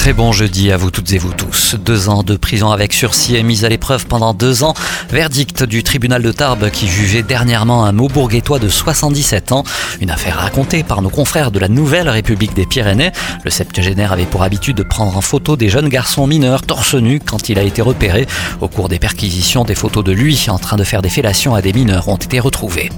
[0.00, 1.74] Très bon jeudi à vous toutes et vous tous.
[1.74, 4.72] Deux ans de prison avec sursis et mise à l'épreuve pendant deux ans.
[5.10, 9.62] Verdict du tribunal de Tarbes qui jugeait dernièrement un Maubourguetois de 77 ans.
[10.00, 13.12] Une affaire racontée par nos confrères de la Nouvelle République des Pyrénées.
[13.44, 17.20] Le septuagénaire avait pour habitude de prendre en photo des jeunes garçons mineurs torse nu
[17.20, 18.26] quand il a été repéré.
[18.62, 21.60] Au cours des perquisitions, des photos de lui en train de faire des fellations à
[21.60, 22.88] des mineurs ont été retrouvées.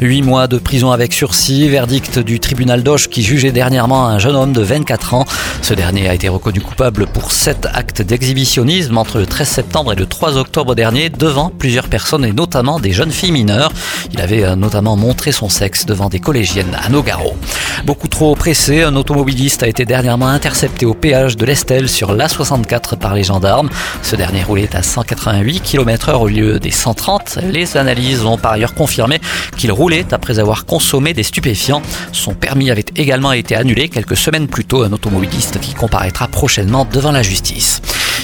[0.00, 1.68] Huit mois de prison avec sursis.
[1.68, 5.24] Verdict du tribunal d'Auch qui jugeait dernièrement un jeune homme de 24 ans.
[5.60, 9.92] Ce dernier a été reconnu du coupable pour sept actes d'exhibitionnisme entre le 13 septembre
[9.92, 13.72] et le 3 octobre dernier devant plusieurs personnes et notamment des jeunes filles mineures.
[14.12, 17.36] Il avait euh, notamment montré son sexe devant des collégiennes à Nogaro.
[17.84, 22.96] Beaucoup trop pressé, un automobiliste a été dernièrement intercepté au péage de l'Estelle sur l'A64
[22.96, 23.70] par les gendarmes.
[24.02, 27.38] Ce dernier roulait à 188 km h au lieu des 130.
[27.50, 29.20] Les analyses ont par ailleurs confirmé
[29.56, 31.82] qu'il roulait après avoir consommé des stupéfiants.
[32.12, 34.82] Son permis avait également été annulé quelques semaines plus tôt.
[34.82, 37.80] Un automobiliste qui comparaîtra prochainement devant la justice.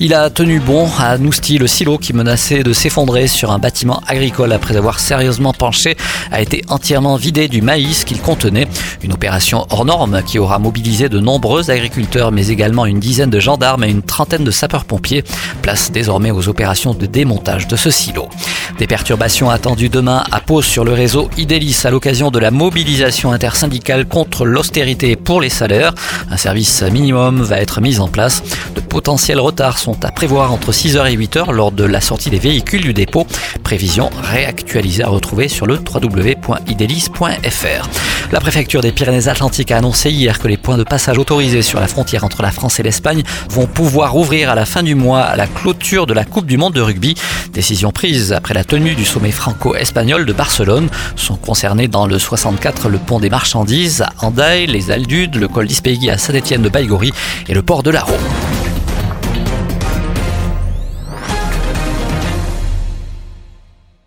[0.00, 4.02] Il a tenu bon à Nousty, le silo qui menaçait de s'effondrer sur un bâtiment
[4.06, 5.96] agricole après avoir sérieusement penché
[6.30, 8.66] a été entièrement vidé du maïs qu'il contenait.
[9.02, 13.40] Une opération hors norme qui aura mobilisé de nombreux agriculteurs mais également une dizaine de
[13.40, 15.24] gendarmes et une trentaine de sapeurs-pompiers.
[15.60, 18.28] Place désormais aux opérations de démontage de ce silo.
[18.78, 23.32] Des perturbations attendues demain à Pau sur le réseau Idélis à l'occasion de la mobilisation
[23.32, 25.94] intersyndicale contre l'austérité pour les salaires.
[26.30, 28.42] Un service minimum va être mis en place.
[28.74, 32.38] De potentiels retards sont à prévoir entre 6h et 8h lors de la sortie des
[32.38, 33.26] véhicules du dépôt.
[33.64, 37.88] Prévision réactualisée à retrouver sur le www.idelis.fr.
[38.30, 41.88] La préfecture des Pyrénées-Atlantiques a annoncé hier que les points de passage autorisés sur la
[41.88, 45.48] frontière entre la France et l'Espagne vont pouvoir ouvrir à la fin du mois la
[45.48, 47.16] clôture de la Coupe du Monde de rugby.
[47.52, 50.90] Décision prise après la tenue du sommet franco-espagnol de Barcelone.
[51.16, 55.66] Sont concernés dans le 64 le pont des marchandises à Andaille, les Aldudes, le col
[55.66, 57.12] d'Ispégui à Saint-Étienne de Baïgori
[57.48, 58.16] et le port de Larro.